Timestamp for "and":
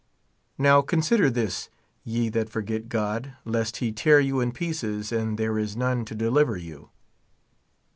5.11-5.37